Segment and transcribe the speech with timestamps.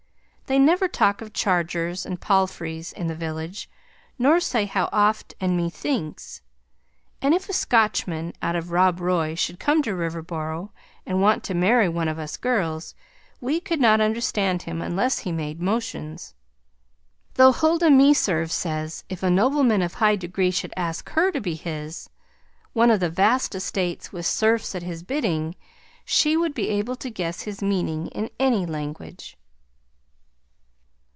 [0.47, 3.69] They never talk of chargers and palfreys in the village,
[4.19, 6.41] nor say How oft and Methinks,
[7.21, 10.71] and if a Scotchman out of Rob Roy should come to Riverboro
[11.05, 12.95] and want to marry one of us girls
[13.39, 16.33] we could not understand him unless he made motions;
[17.35, 21.55] though Huldah Meserve says if a nobleman of high degree should ask her to be
[21.55, 22.09] his,
[22.73, 25.55] one of vast estates with serfs at his bidding,
[26.03, 29.37] she would be able to guess his meaning in any language.